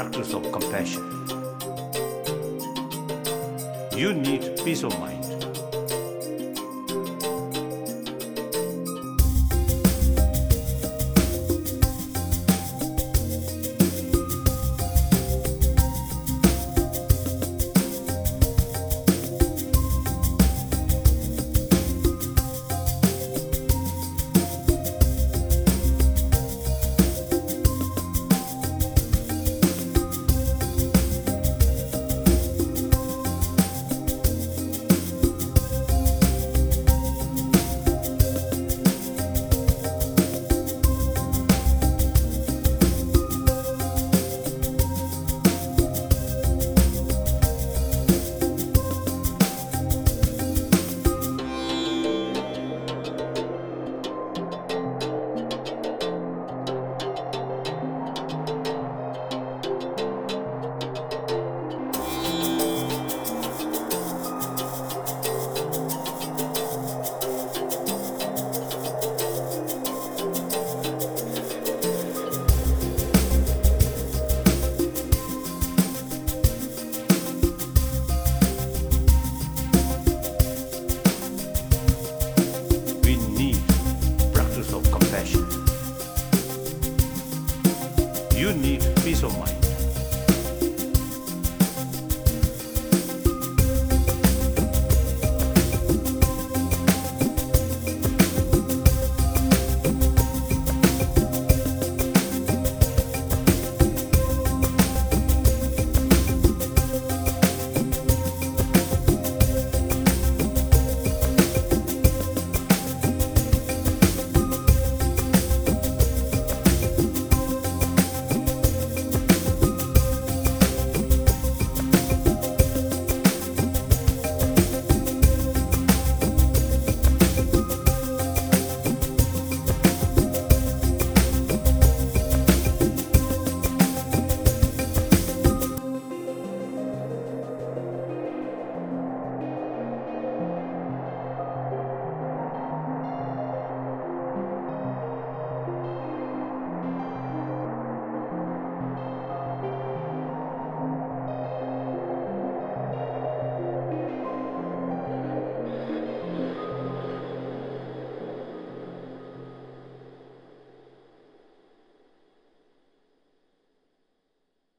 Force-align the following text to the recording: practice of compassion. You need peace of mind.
practice 0.00 0.32
of 0.32 0.50
compassion. 0.50 1.02
You 3.94 4.14
need 4.14 4.58
peace 4.64 4.82
of 4.82 4.98
mind. 4.98 5.19